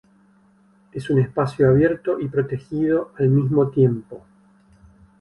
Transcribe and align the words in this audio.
Es 0.93 1.11
un 1.11 1.19
espacio 1.19 1.69
abierto 1.69 2.19
y 2.19 2.27
protegido 2.27 3.11
al 3.19 3.29
mismo 3.29 3.69
tiempo. 3.69 4.25